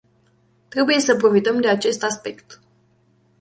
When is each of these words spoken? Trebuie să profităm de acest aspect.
Trebuie 0.69 0.99
să 0.99 1.15
profităm 1.15 1.61
de 1.61 1.67
acest 1.69 2.03
aspect. 2.03 2.59